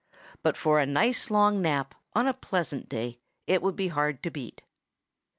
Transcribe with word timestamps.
But 0.41 0.57
for 0.57 0.79
a 0.79 0.87
nice 0.87 1.29
long 1.29 1.61
nap 1.61 1.93
on 2.15 2.25
a 2.27 2.33
pleasant 2.33 2.89
day, 2.89 3.19
it 3.45 3.61
would 3.61 3.75
be 3.75 3.89
hard 3.89 4.23
to 4.23 4.31
beat. 4.31 4.63